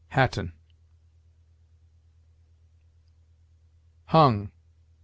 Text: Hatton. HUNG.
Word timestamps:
Hatton. 0.07 0.53
HUNG. 4.07 4.49